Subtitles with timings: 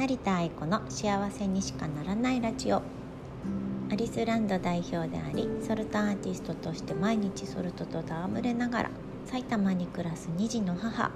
[0.00, 2.80] 成田愛子の幸せにしかならないラジオ。
[3.92, 8.90] アリスランド代表でありソルトアーティストとして毎日ソルトと戯れながら
[9.26, 11.10] 埼玉に暮らす2児の母。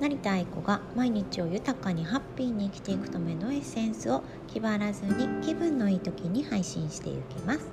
[0.00, 7.68] 成田愛子が毎日を豊かにハッピーに生きていくためのエッセンスを気張らずに気分のいい時に配信していきます。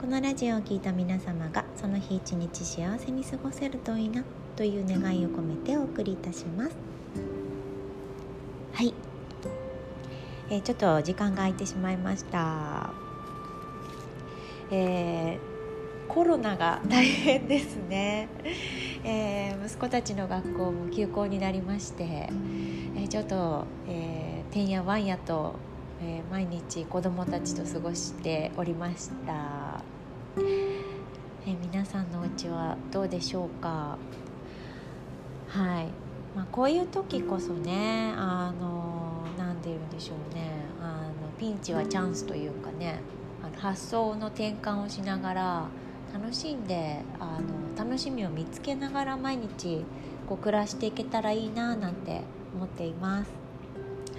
[0.00, 4.22] このラジオを聴いた皆様がその日一日幸せに過ごせるといいな
[4.54, 6.99] という願いを込めてお送りいたします。
[10.50, 12.90] えー、ちょっと時間が空いてしまいました。
[14.72, 18.28] えー、コロナが大変ですね、
[19.02, 25.54] えー、息子たちの学校も休校になりまして、えー、ちょっと、えー、てんやわんやと、
[26.00, 29.82] えー、毎日子どもたちと過ごしておりました、
[30.36, 33.98] えー、皆さんのお家はどうでしょうか？
[35.48, 35.86] はい、
[36.36, 38.99] まあ、こういう時こそねあの
[39.60, 40.50] て言うんでしょうね。
[40.80, 43.00] あのピンチはチャンスというかね。
[43.42, 45.68] あの発想の転換をしながら
[46.12, 49.84] 楽しんであの楽しみを見つけながら毎日
[50.28, 52.22] こう暮らしていけたらいいななんて
[52.54, 53.30] 思っています。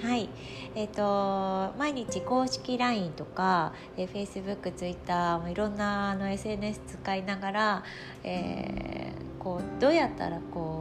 [0.02, 0.30] はい。
[0.73, 7.84] えーと、毎日公式 LINE とか、えー、Facebook、Twitter いろんなあの SNS 使いながら、
[8.23, 10.81] えー、こうどうやったらこ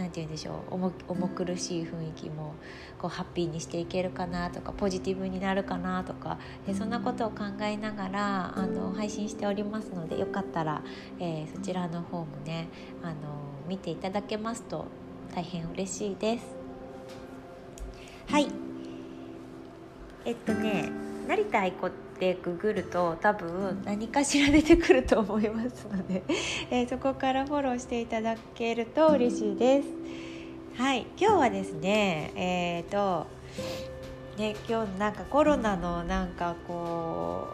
[0.00, 0.74] なんて言うんでしょう。
[0.74, 2.54] 重重苦しい雰囲気も
[2.98, 10.82] こうハッピーにしていけるかなとかポジティブになるかなとか、えー、そんなことを考えながらあの配信しておりますのでよかったら、
[11.18, 12.68] えー、そちらの方もね
[13.02, 13.14] あの
[13.68, 14.86] 見ていただけますと
[15.34, 16.46] 大変嬉しいです。
[18.26, 18.48] はい。
[20.24, 26.24] えっとね成田愛子ってググると多分何かしら出てくると思いますので、
[26.72, 29.88] えー、そこからフォローしていただけると嬉しいです
[30.76, 33.28] はい今日はですねえっ、ー、と
[34.38, 37.46] ね今日なんかコロナのなんかこ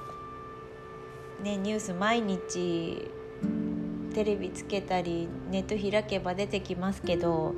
[1.39, 3.11] うねニュース毎日
[4.15, 7.55] テレビつけたりネット開けば出てきますけど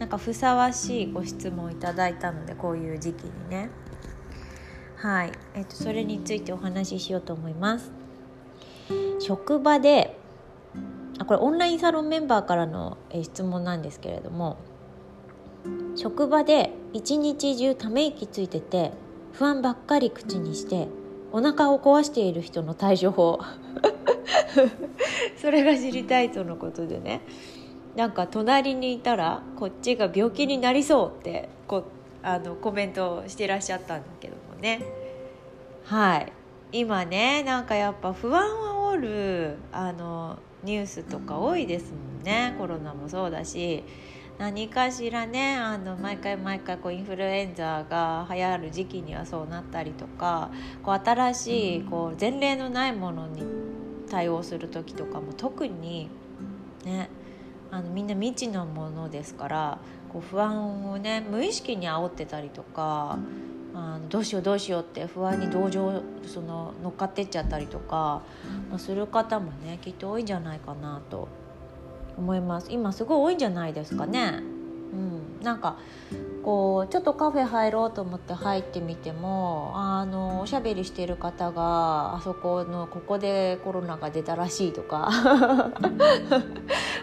[0.00, 3.70] なんかふさわしいご質問いただいたのでこういう時期にね
[5.02, 7.90] はい、えっと、それについてお話ししようと思います。
[9.18, 10.14] 職場で
[11.18, 14.58] あこれオンラインサロンメンバーからの質問なんですけれども
[15.94, 18.92] 職場で一日中ため息ついてて
[19.32, 20.88] 不安ばっかり口にして
[21.32, 23.38] お腹を壊している人の対処法。
[25.40, 27.22] それが知りたいとのことでね。
[27.96, 31.84] なんか隣にいたらこっちが病気になりそうってこ
[32.22, 34.39] あのコメントしてらっしゃったんだけど。
[34.60, 34.82] ね。
[35.84, 36.32] はい。
[36.72, 42.54] 今ねなんかやっぱ不安を煽るあのニュースとか多いですもんね。
[42.58, 43.84] コロナもそうだし。
[44.40, 50.50] 何かしらねあの毎回毎回こうインフルエンザが流行る時期にはそうなったりとか
[50.82, 53.42] こう新しいこう前例のないものに
[54.10, 56.08] 対応する時とかも特に
[56.86, 57.10] ね
[57.70, 59.78] あのみんな未知のものですから
[60.10, 63.18] こう不安をね無意識に煽ってたりとか
[63.74, 68.22] あのどうしようどうしようって不安に同情その乗っかってっちゃったりとか、
[68.70, 71.28] ま、する方もねきっと多いんじゃないかなと
[72.16, 74.42] 思います今すごい多いんじゃないですかね。
[74.92, 75.76] うん、なんか
[76.44, 85.10] こうちょっとカフェ入ろうと思って入ってみてもあのおしゃべりしてる方があそこのここでコロナが出たらしいとか。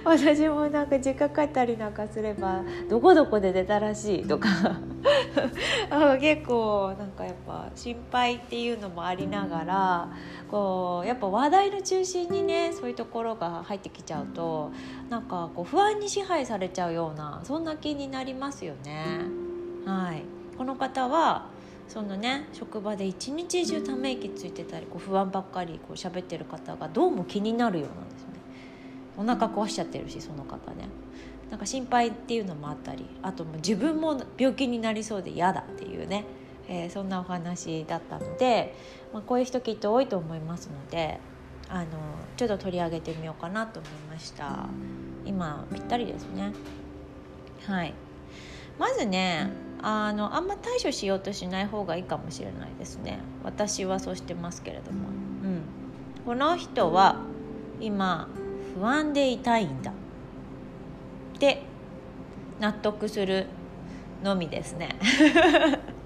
[0.03, 4.47] 私もなんか実家帰ったりなんかすればどこどこで出たらしいとか。
[5.89, 10.09] あ結構なんかやっぱ心配っていうのもありながら
[10.49, 14.71] こうやっぱ話題の中心にねそういうところが入ってきちゃうと
[15.09, 19.36] なんかこう不安に支配されちゃうようなそんな気になりますよね。
[19.87, 20.23] はい、
[20.57, 21.47] この方は
[21.87, 28.27] そのね職場で一日中ため息ついてたりこう不安ばっかりこう喋ってる方がどうも気になるようなんですね。
[29.15, 30.89] お腹壊しちゃってるしその方ね。
[31.49, 36.25] なんか心配っていうのもあったりあともう自分も病気になりそうで嫌だっていうね。
[36.67, 38.75] えー、そんなお話だったので、
[39.13, 41.17] まあ、こういう人きっと多いと思いますので
[41.69, 41.85] あの
[42.35, 44.67] ちょっと取り上げてみようかなと思いました。
[45.25, 46.51] 今ぴったりですね。
[47.65, 47.93] はい。
[48.77, 49.49] まずね
[49.81, 53.19] あのあんま対処しようとしない方がいいかもしれないですね。
[53.43, 55.61] 私はそうしてますけれども、うん、
[56.25, 57.17] この人は
[57.79, 58.27] 今
[58.75, 59.91] 不安でいたいんだ。
[59.91, 61.61] って
[62.59, 63.45] 納得する
[64.23, 64.97] のみですね。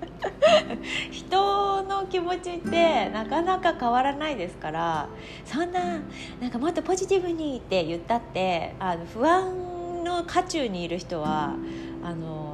[1.09, 5.09] 人の気持ちってなかなか変わらないですから
[5.45, 5.99] そんな
[6.39, 11.55] なんかもっとポジティブにって言ったってあの不安の渦中にいる人は
[12.03, 12.50] あの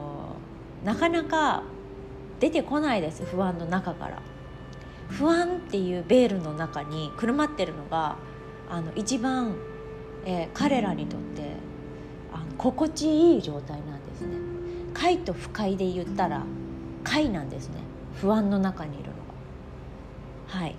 [0.88, 1.64] なかなか
[2.40, 4.22] 出てこないです不安の中から。
[5.10, 8.16] 不安っていうベールの中にくるまってるのが
[8.70, 9.54] あの一番、
[10.26, 11.52] えー、彼らにとって
[12.34, 14.38] あの心地いい状態なんですね。
[14.94, 16.44] 快と不快で言ったら
[17.04, 17.82] 快なんですね。
[18.22, 19.16] 不安の中にいるの
[20.54, 20.76] がはい。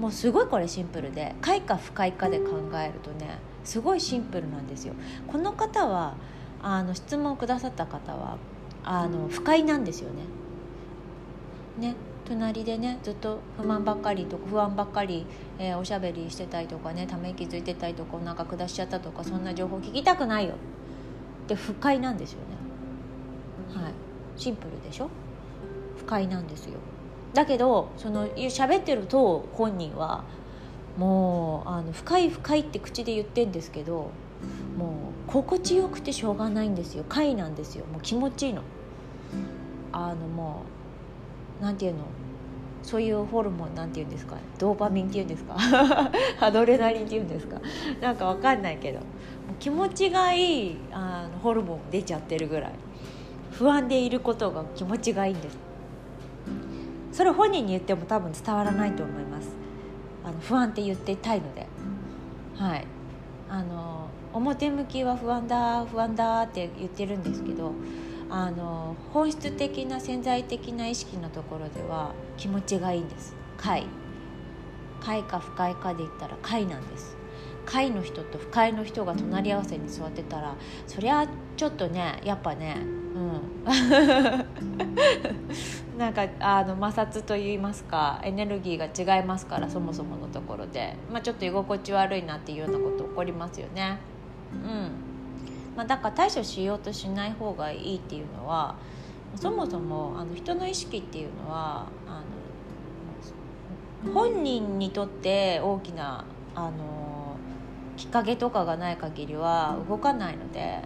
[0.00, 4.94] もうすごいこれシンプルで快か不快かで考えるとねすごいシンプルなんですよ。
[5.28, 6.14] この方は
[6.60, 8.38] あの質問をくださった方は
[8.84, 11.88] あの不快なんですよね。
[11.88, 11.94] ね
[12.26, 15.26] 隣でねずっと不満ばっかりとか不安ばっかり、
[15.58, 20.54] えー、おしゃべりしてたりとかねため息ついてたりとかお腹下しちゃったとかそんな情報聞きたくないよ。
[20.54, 23.82] って不快なんですよね。
[23.82, 23.92] はい。
[24.36, 25.08] シンプルでしょ？
[25.96, 26.74] 不快なんですよ。
[27.34, 30.24] だけどその喋ってると本人は
[30.98, 34.10] もうあの深い深いって口で言ってんですけど
[34.76, 37.04] もう心地よくてしょうがないんですよ。
[37.08, 37.84] 快なんですよ。
[37.86, 38.62] もう気持ちいいの。
[39.92, 40.62] あのも
[41.60, 42.00] うなんていうの？
[42.82, 44.36] そういうホルモンなんていうんですか？
[44.58, 45.56] ドーパミンっていうんですか？
[46.40, 47.60] アドレナリンっていうんですか？
[48.00, 49.00] なんかわかんないけど。
[49.58, 52.72] 気持ちがいいあのホルモン出ちゃってるぐらい。
[53.52, 55.58] 不安でいることが気持ちがいいんです。
[57.12, 59.48] それ本人に言っても多分伝わらないと思います。
[60.24, 61.66] あの不安って言ってたいので。
[62.56, 62.84] はい。
[63.50, 64.06] あの
[64.38, 67.72] 表向きは不安だ不安だって言ってるんですけど
[68.30, 73.34] あの本質的な潜在的な意識のところでは気持ちがいいんです。
[73.56, 73.86] 快。
[75.00, 77.16] 快か不快かで言ったら快なんです。
[77.64, 80.54] 快の人と不快の人が隣り合わせに座ってたら
[80.86, 83.58] そりゃちょっとねやっぱねうん。
[85.98, 88.86] なんかあの摩擦といいますかエネルギーが
[89.16, 93.98] 違いますからそもそものところで、まあ、ちょっと居心地悪いなっていうようなこと起こりますよね。
[94.52, 95.08] うん。
[95.78, 98.74] まあ、だから対処しようとしない方がいいっていうのは
[99.36, 102.20] そもそもあの人の意識っていうのはあ
[104.04, 106.24] の本人にとって大きな
[106.56, 107.36] あの
[107.96, 110.80] きっかけとかがない限りは動かないので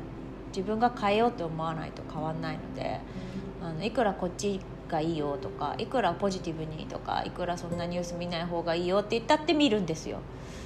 [0.55, 3.01] 自分が変えようと思わないと変わんないので
[3.63, 4.61] あのいくらこっち
[4.93, 10.19] がいいよとかいくらポジティブにとかいくらそんなニュース見ない方がいいよって言ったって見るんですよ。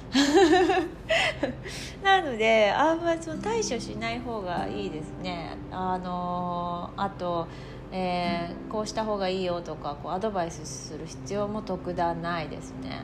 [2.03, 5.57] なのであんまりその対処しない方がいいですね。
[5.71, 7.47] あのあと、
[7.91, 13.03] えー、こうした方がいいよとかこうアドバイスする必要も特段ないですね。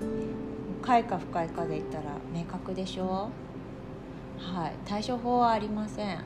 [0.00, 0.82] うん。
[0.82, 2.04] 快か不快かで言ったら
[2.34, 3.28] 明確でしょ？
[4.38, 4.72] はい。
[4.84, 6.24] 対処法はありません。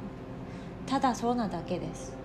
[0.87, 2.17] ただそうなだけです。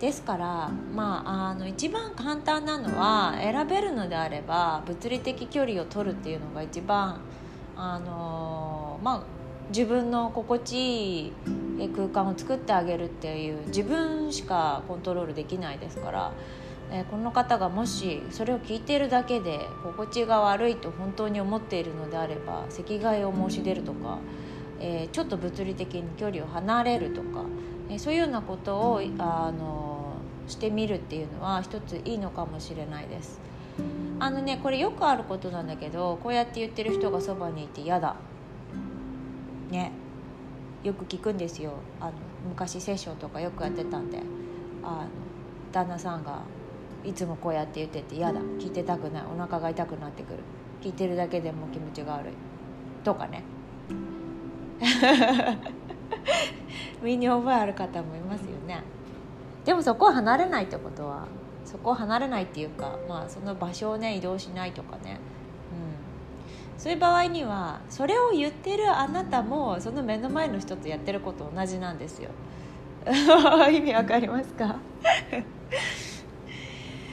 [0.00, 7.20] ですからまああの一番簡単なのは選べるのであれば物理的距離を取るっていうのが一番
[7.76, 9.22] あのまあ
[9.70, 11.32] 自分の心地い
[11.78, 16.32] い空間を作ってあげるっていう自分しかコントロールできないですから、
[16.90, 24.18] えこの方がもしそれを聞いているだけで心地が悪いと本当に思っているのであれば席替えを申し出るとか、
[24.80, 27.44] え、ちょっと物理的に距離を離れるとか、
[27.90, 29.85] え、そういうようなことをあの
[30.46, 33.40] してみるっていうのは一ついいのかもしれないです。
[34.18, 38.16] あのねこれよくあることなんだけどこうやって言ってる人がそばにいて嫌だ。
[39.70, 39.92] ね。
[40.82, 41.72] よく聞くんですよ。
[42.00, 42.12] あの
[42.48, 44.20] 昔セッションとかよくやってたんで。
[44.82, 45.08] あの
[45.72, 46.42] 旦那さんが
[47.04, 48.40] いつもこうやって言ってて嫌だ。
[48.40, 49.24] 聞いてたくない。
[49.24, 50.38] お腹が痛くなってくる。
[50.80, 52.32] 聞いてるだけでも気持ちが悪い。
[53.04, 53.42] とかね。
[57.02, 58.82] 身に覚えある方もいますよね。
[59.66, 61.26] でもそこを離れないってことは
[61.64, 65.18] そこを離れないっていうか、まあ、その場所をね移動しないとかね、
[66.76, 72.30] うん、そういう場合にはそれを言ってるあなたもその目の前の人とやってること同じなんですよ。
[73.70, 74.76] 意味わかりますか？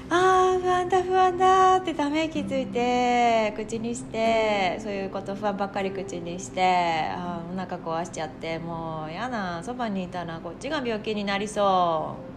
[0.09, 12.32] ああ不安だ不安だってため息ついて口にしてそういうこと不安ばっかり口にしてあお腹壊しちゃってもう嫌なそばにいたらこっちが病気になりそう。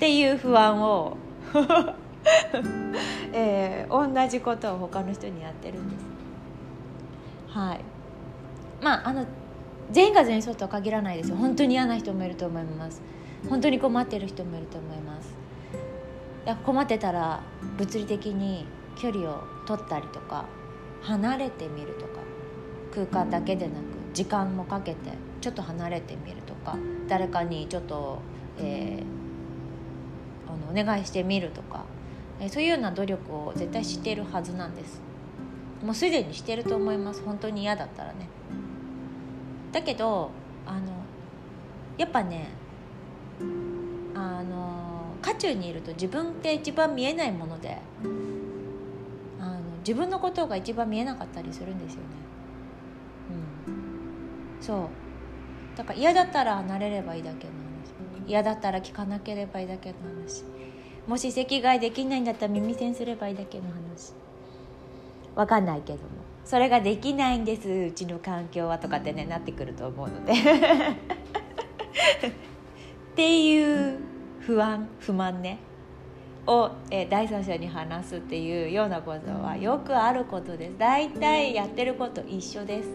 [0.00, 1.18] っていう不安を。
[3.34, 6.06] えー、同じことを他の人にやってるんです。
[7.48, 7.80] はい。
[8.80, 9.26] まああの
[9.90, 11.36] 全員が全員そうとは限らないですよ。
[11.36, 13.02] 本当に嫌な人もいると思います。
[13.50, 15.36] 本当に困ってる人もいると思います。
[16.64, 17.40] 困ってたら
[17.76, 18.64] 物理的に
[18.96, 20.46] 距離を取ったりとか
[21.02, 22.20] 離れてみるとか
[22.94, 23.76] 空間だけでなく
[24.14, 28.20] 時間もかけてちょっと離れてみるとか誰かにちょっと、
[28.58, 29.19] えー、
[30.70, 31.84] お願いしてみるとか、
[32.40, 35.00] え、そういうような努力を絶対してるはずなんです。
[35.84, 37.22] もうすでにしてると思います。
[37.22, 38.28] 本当に嫌だったらね。
[39.72, 40.30] だけど
[40.66, 40.92] あの
[41.96, 42.48] やっぱね
[44.14, 47.78] あの渦中にいると自分って一番見えないもので
[49.40, 52.06] あの自分のことが一番見えなかったりするんですよね。
[53.68, 54.88] うん、そう。
[55.76, 57.52] だから嫌だったら離れればいいだけの。
[57.54, 57.59] 話
[58.30, 60.44] 嫌だったら聞かなければいいだけの話。
[61.08, 64.12] もし席替えできないんだったら耳栓すればいいだけの話。
[65.34, 66.08] わかんないけども。
[66.44, 70.32] それができないんですうちの環境はとかってねなってくると思うので。
[70.32, 70.36] っ
[73.16, 73.98] ていう
[74.38, 75.58] 不安不満ね。
[76.46, 80.78] を、え第三者に話すっていうようなことはよくあることです。
[80.78, 82.88] 大体やってること一緒です。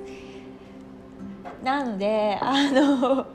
[1.64, 3.26] なのであの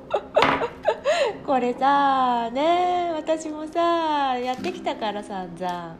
[1.46, 5.98] これさね私もさやってきたからさんざん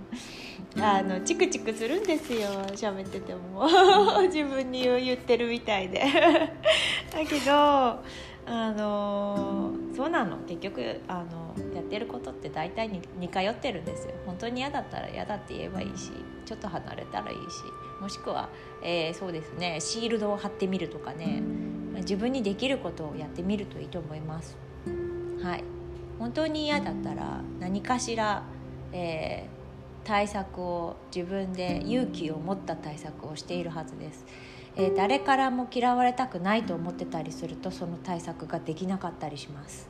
[0.78, 3.68] あのチクチクするんですよ喋ってても。
[4.32, 6.00] 自分に言ってるみたいで。
[7.10, 8.02] だけどあ
[8.46, 10.36] のそうなの。
[10.46, 14.14] 結局あのやってることって大体に似通ってるんですよ。
[14.26, 16.12] 本当に嫌だったら嫌だって言えばいいし
[16.44, 17.64] ちょっと離れたらいいし。
[18.00, 18.48] もしくは、
[18.82, 21.42] えー、そうですねシールドを貼ってみるとかね。
[21.96, 24.69] 自分にできることをやってみるといいと思います。
[25.42, 25.64] はい。
[26.18, 28.42] 本当に嫌だったら何かしら、
[28.92, 29.60] えー
[30.04, 34.24] 対策を自分で勇気を持った対策をしているはずです、
[34.76, 39.88] えー、誰からも嫌われたくないと思ってたりするとその対策ができなかったりします。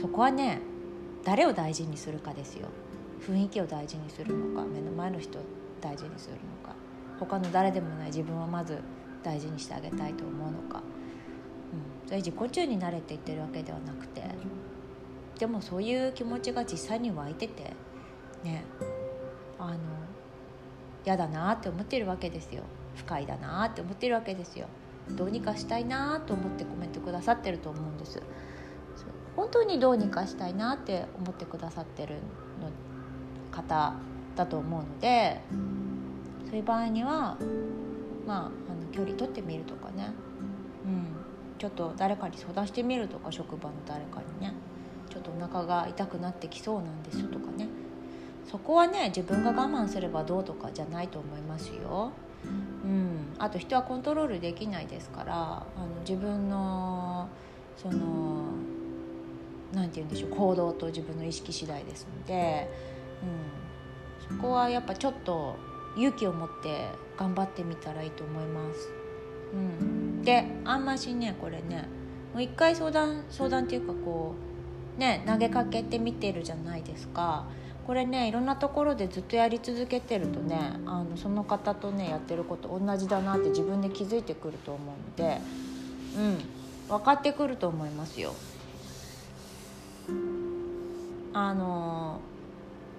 [0.00, 0.60] そこはね
[1.24, 2.68] 誰を大事にするかですよ。
[3.26, 5.42] 雰囲気を大事にするのか目の前の人を
[5.80, 6.74] 大事にするのか
[7.20, 8.78] 他の誰でもない自分をまず
[9.22, 11.01] 大事にしてあげたいと思うのか、うん、
[12.12, 14.22] それ自己中に慣れって言ってるわけではなくて。
[15.38, 17.72] でもそういう気持ちが実際に湧いてて
[18.44, 18.64] ね
[19.58, 19.78] あの
[21.06, 22.64] 嫌だなって思ってるわけですよ。
[22.96, 24.66] 不快だなって思ってるわけですよ。
[25.12, 28.22] どうにかしたいなと思ってコメントくださってると思うんです。
[29.34, 32.16] 本当にどうにかしたいなって思ってくださってる
[32.60, 32.70] の
[33.50, 33.94] 方
[34.36, 35.40] だと思うので
[36.46, 37.38] そういう場合には
[38.26, 40.12] まああの距離取ってみるとかね、
[41.62, 44.52] ちょっと誰かに相談してみるとか職場の誰かにね
[45.08, 47.68] ちょっとお腹が痛くなってきそうなんですとかね
[48.50, 52.10] そこはね自分が我慢すればどうとかじゃないと思いますよ。
[52.84, 57.28] うん、あと人はコントロールできないですからあの自分の
[57.76, 58.42] その
[59.72, 62.68] 何て言うんでしょう行動と自分の意識次第ですので、
[64.28, 65.54] うん、そこはやっぱちょっと
[65.96, 68.90] 勇気を持って頑張ってみたらいいと思います。
[69.54, 71.88] うん、であんましねこれね
[72.32, 74.34] もう一回相談相談っていうかこ
[74.96, 77.46] うね投げかけてみてるじゃないですか。
[77.86, 85.40] これねいろんなところでずっとやり続けてるとねあのその方とねやってること同じだなって自分で気づいてくると思うので
[86.16, 86.38] うん
[86.88, 88.34] 分かってくると思いますよ。
[91.34, 92.20] あの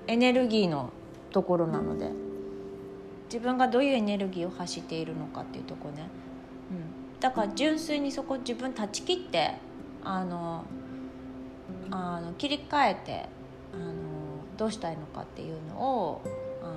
[0.08, 0.90] エネルギーの
[1.32, 2.10] ところなので
[3.26, 6.08] 自分がどういうエネルギーを発しているのかっていうとこね、
[7.24, 9.54] だから純粋にそこ自分断ち切って
[10.04, 10.66] あの
[11.90, 13.26] あの切り替えて
[13.74, 13.94] あの
[14.58, 16.22] どうしたいのかっていうのを
[16.62, 16.74] あの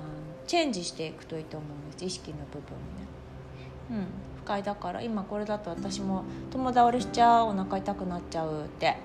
[0.47, 2.65] チェンジしていくといいと思うんです意識の部分ね。
[3.91, 8.95] うん、不快だから今これだと私も友倒れしちゃうお腹痛くなっちゃうって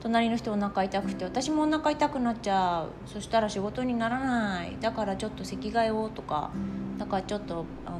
[0.00, 6.50] 隣の人お腹痛くて私もお腹痛くなっちゃうそしたら仕事にならないだからちょっと席替えをとか
[6.98, 7.98] だからちょっとあの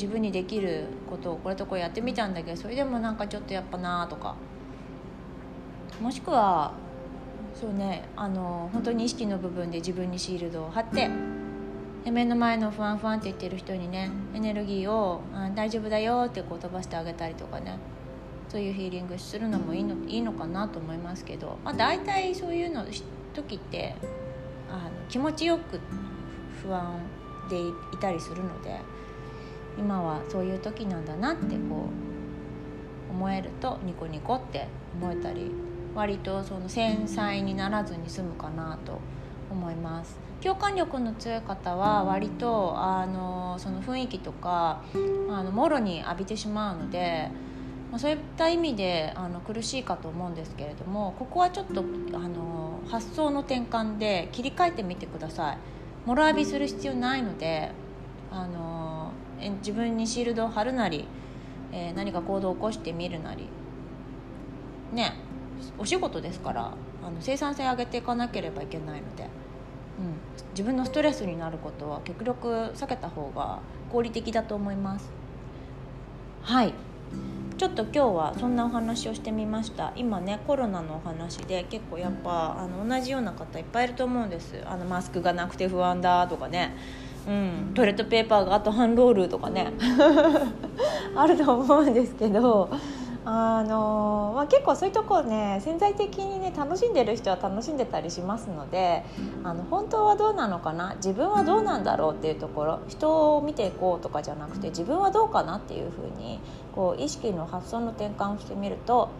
[0.00, 4.34] 自分にできることをこれとこれやってみたんだけどそれでもなんかちょっとやっぱなとか。
[6.00, 6.72] もしくは
[7.54, 11.10] そうねあの本当に意識の部分で自分にシールドを貼って
[12.10, 15.20] 目の前の不安不安って言ってる人にねエネルギーを
[15.54, 17.78] 「大丈夫だよ」ってこう飛ばしてあげたりとかね
[18.48, 22.84] そういうヒーリングするのもいいのいいのかなと思いますけど、まあ、大体そういうの
[23.34, 23.94] 時って
[24.70, 25.78] あの気持ちよく
[26.62, 26.94] 不安
[27.50, 28.80] でいたりするので
[29.78, 31.86] 今はそういう時なんだなってこ
[33.10, 34.68] う思えるとニコニコって
[35.00, 35.50] 思えたり
[35.94, 38.98] 割とその繊細にならずに済むかなと
[39.50, 40.18] 思います。
[40.42, 44.82] 共感力の強い方は割とあのその雰囲気とか
[45.28, 47.28] あのもろに浴びてしまうので、
[47.92, 51.84] ま、そういった意味であの苦しいかと思うんですけれどもここはちょっと
[52.14, 55.58] あの発想の転換で切り替えてみてください。
[56.06, 57.70] もろ浴びする必要ないので
[58.32, 58.69] あの
[59.58, 61.06] 自分にシールドを貼るなり、
[61.72, 63.48] えー、何か行動を起こしてみるなり。
[64.92, 65.14] ね
[65.78, 69.28] お仕事ですからあの生産性上げていかなければいけないので、うん、
[70.50, 75.10] 自分のストレスになることは極力避けた方が合理的だと思います。
[76.42, 76.74] はい。
[77.58, 79.92] ちょっと今日はそんなお話をしてみました。
[79.94, 84.62] 今ねコロナのお話で結構やっぱあの同じような方いっぱいいると思うんです。
[84.64, 86.74] あのマスクがなくて不安だとかね。
[87.28, 89.72] うん、トイレットペーパーがあと半ロールとかね。
[91.16, 92.70] あると思うんですけど
[93.22, 99.04] あのまあ、結構そういうとこね潜在的にね楽しんでる人は楽しんでたりしますので
[99.44, 100.94] あの本当はどうなのかな？
[100.96, 102.80] 自分はどうなんだろうっていうところ。
[102.88, 106.40] 人を見ていこうとかじゃなくて自分はどうかなっていうふうに
[106.74, 109.10] こう意識の発想の転換をしてみると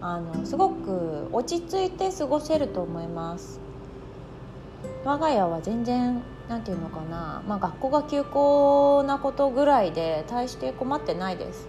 [0.00, 3.67] あのすごく落ち着いて過ごせると思います。
[5.04, 11.68] 我が家は全然なんていうのかな、まあ、学校が休校なことぐらいで大して困ってないです。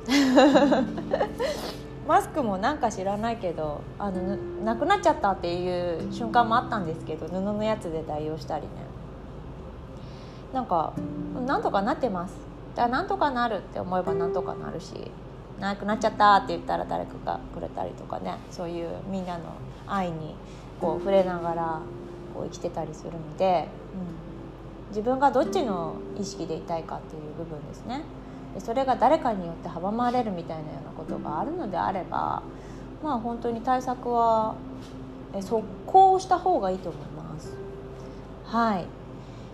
[2.07, 8.69] マスクもなんか知らないけどあのなくなっちゃったっていう瞬間もあったんですけど布のやつで代用したりね。
[10.51, 10.93] なんか
[11.45, 12.33] なんとかなってます。
[12.75, 14.93] だからなんとかなるって思えばなんとかなるし
[15.59, 18.38] なくなっちゃったって言ったら誰かがくれたりとかね。
[18.50, 19.43] そういうみんなの
[19.86, 20.36] 愛に
[20.81, 21.81] こう触れながら
[22.39, 28.03] こう生きてたりするので、うん、自分がどっちの意識でいたいかっていう部分ですね。
[28.55, 32.41] でそれが誰かによって阻まれるみたいなようなことがあるのであれば
[33.03, 34.55] まあ本当に対策は
[35.41, 37.53] 速攻した方がいいと思います。
[38.46, 38.86] はい。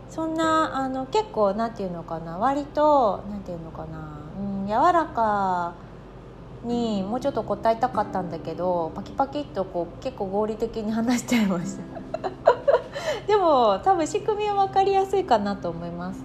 [0.10, 5.74] そんなあの結構何て言うのかな割と何て言うのかな、うん、柔らか
[6.64, 12.55] にもうちょっと答えたかったんだけどパキパキっとこう結構合理的に話しちゃいました。
[13.28, 16.20] でも多分仕組みは分かりやすいかなと思います、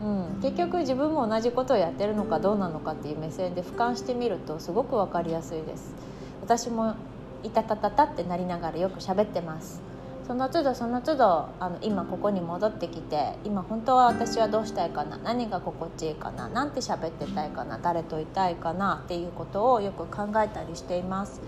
[0.00, 5.94] うん、結局自分も同じことをやってるのかどうなのかっていう目線で俯瞰してみるとすごく分かりやすいです。
[6.42, 6.94] 私も
[7.42, 9.82] いたたたたってなりながらよく喋ってます。
[10.26, 21.40] その都度その都度あの今ここに戻ってきて今本当は私はどうしたいかな何が心地いいかななんて喋ってたいかな誰といたいかなっていうことをよく考えたりしています。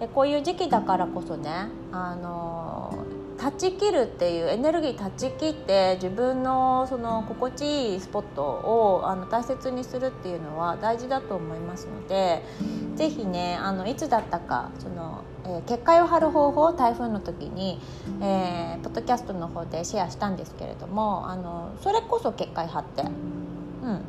[0.00, 3.04] でこういう時期だからこそねあの
[3.42, 12.44] 断ち切るっていうエネルギー断ち切って自分のその心地いいスポットをあの大切にするっていうのは大事だと思いますので
[12.94, 17.80] 是非ねあのいつだったかその、えー、結界を張る方法を台風の時に、
[18.20, 23.02] えー、ポッドキャストの方でシェアしたんですけれどもあのそれこそ結界張って。
[23.02, 24.02] うん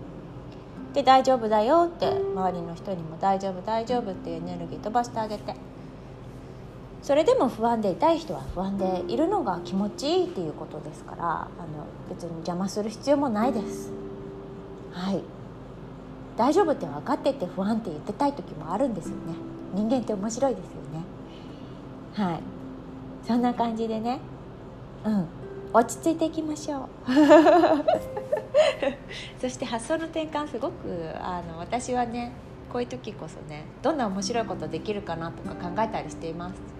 [0.93, 5.55] で大丈夫だよって周りの人にも大丈夫大丈夫っていうエネルギー飛ばしてあげて
[7.03, 11.49] それでも不安でいたい人は不安でいるのが気持ちいいっていうことですからあの
[12.09, 13.91] 別に邪魔する必要もないです。
[14.93, 15.21] はい。
[16.37, 19.33] 大丈夫って分かってて不安って言ってたい時もあるんですよね。
[19.73, 21.03] 人間って面白いですよね。
[22.13, 22.39] はい。
[23.27, 24.21] そんな感じでね。
[25.03, 25.27] うん。
[25.73, 26.87] 落ち着いていきましょう。
[29.41, 32.31] そして発想の転換すごくあの私はね
[32.71, 36.72] こういう時こそねどんな面白いことできるかなとか考えたりしています。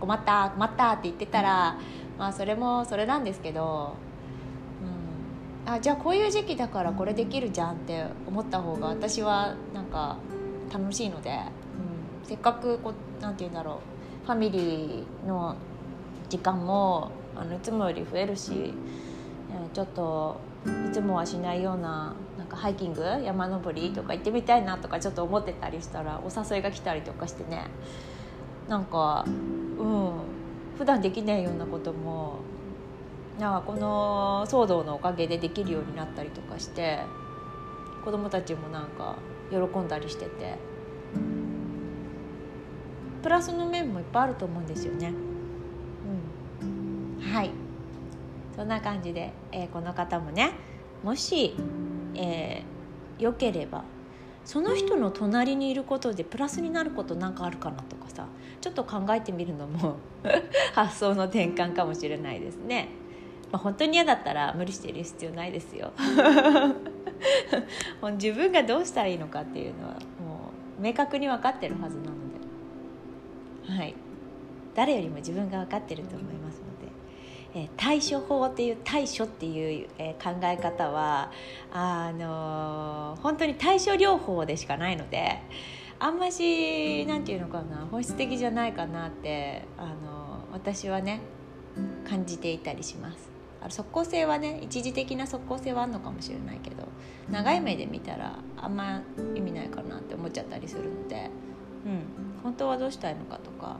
[0.00, 1.78] 困った困ったって言ってたら
[2.18, 3.94] まあそれもそれなんですけど、
[5.66, 10.16] うん、あじゃあこういう時期だからこれできるじゃんって思った方が私はなんか
[10.72, 13.80] 楽しいので、うん、せっかくこうなんて言うんだろ
[14.22, 15.56] うファミリーの
[16.28, 18.72] 時間もあのいつもより増えるし
[19.72, 20.40] ちょっと
[20.88, 23.02] いつもはしないようななんかハイキング？
[23.22, 23.92] 山登り？
[23.92, 27.66] とか行ってみたいなとかちょっと思ってたりしたらお誘いが来たりとかしてね
[28.68, 30.12] なんかうん
[30.78, 32.38] 普段できないようなことも
[33.38, 37.00] なんかこの騒動のおかげでできるようになったりとかして
[38.04, 39.16] 子供たちもなんか
[39.50, 40.74] 喜んだりしてて。
[43.24, 45.10] プラスの面もいっぱいあると思うんですよね。
[46.62, 47.50] うん、はい。
[48.54, 50.52] そんな感じで、えー、この方もね
[51.02, 51.56] もし、
[52.14, 53.82] えー、よければ
[54.44, 58.26] その人の隣にいることでプラスになることなんかあるかなとかさ
[58.60, 59.96] ちょっと考えてみるのも
[60.74, 62.88] 発想の転換かもしれないですね。
[63.52, 65.92] まあ、本当に嫌だったら無理している必要ないですよ。
[68.18, 72.10] 自分がどうしたらいいのかっていうのはもう明確に分かってるはずなの
[73.68, 73.94] で、はい、
[74.74, 76.43] 誰よりも自分が分かってると思います。
[77.54, 81.30] え対処法っていう対処っていう、え考え方は
[81.72, 85.40] あの本当に対処療法でしかないので
[85.98, 91.20] あんましなんていうのかな本質的じゃないかなってあの私はね
[92.08, 93.34] 感じていたりします。
[93.70, 96.86] 即効性はね一時的な即効性はあるのかもしれないけど
[97.30, 99.02] 長い目で見たらあんま
[99.34, 101.30] 意味ないかなって思っちゃったりするので、
[101.86, 103.78] うん、本当はどうしたいのかとか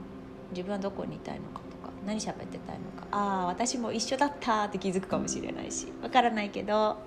[0.51, 1.64] 自分はどこにいたいのか
[2.05, 3.07] 何喋ってたのか。
[3.11, 5.87] ああ私も一緒だったって気づくかもしれないし。
[6.01, 6.97] わからないけど、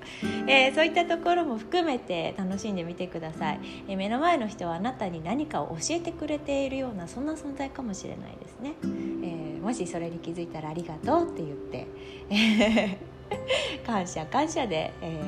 [0.46, 11.86] えー、そういったところも含めて楽しんでみてください、えー、目の前の人はあなたに何かを教えてくれているようなそんな存在かもしれないですね、えー、もしそれに気づいたらありがとうって言って、
[12.30, 12.98] え
[13.86, 15.22] 感謝感謝で、え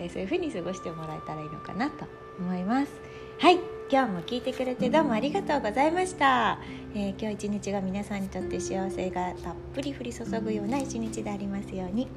[0.00, 2.06] ー、そういうふうに過ごしてもらえたらいいのかなと
[2.38, 2.92] 思います。
[3.38, 3.75] はい。
[3.88, 6.58] 今日も聞いてくれてどうもありがとうございました、
[6.92, 12.08] えー、今日一日が皆さんにとって幸せがたっぷり降り注ぐような一日でありますように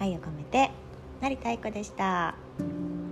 [0.00, 0.72] 愛を込めて
[1.20, 3.11] 成田愛子でした。